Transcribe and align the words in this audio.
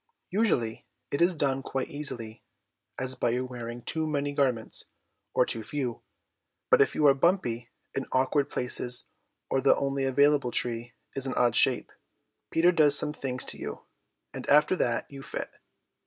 Usually 0.31 0.87
it 1.11 1.21
is 1.21 1.35
done 1.35 1.61
quite 1.61 1.89
easily, 1.89 2.41
as 2.97 3.13
by 3.13 3.29
your 3.29 3.45
wearing 3.45 3.83
too 3.83 4.07
many 4.07 4.33
garments 4.33 4.85
or 5.35 5.45
too 5.45 5.61
few, 5.61 6.01
but 6.71 6.81
if 6.81 6.95
you 6.95 7.05
are 7.05 7.13
bumpy 7.13 7.69
in 7.93 8.07
awkward 8.11 8.49
places 8.49 9.05
or 9.51 9.61
the 9.61 9.75
only 9.77 10.05
available 10.05 10.49
tree 10.49 10.93
is 11.15 11.27
an 11.27 11.35
odd 11.35 11.55
shape, 11.55 11.91
Peter 12.49 12.71
does 12.71 12.97
some 12.97 13.13
things 13.13 13.45
to 13.45 13.59
you, 13.59 13.81
and 14.33 14.49
after 14.49 14.75
that 14.75 15.05
you 15.07 15.21
fit. 15.21 15.51